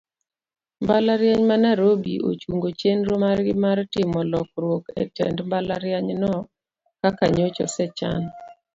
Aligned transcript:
Mbalariany 0.81 1.43
ma 1.49 1.55
nairobi 1.65 2.13
ochungo 2.29 2.67
chienro 2.79 3.13
margi 3.23 3.53
mar 3.63 3.77
timo 3.93 4.19
lokruok 4.31 4.83
etend 5.03 5.37
mbalarianyno 5.45 6.33
kaka 7.01 7.25
nyocha 7.35 7.63
osechan. 7.67 8.21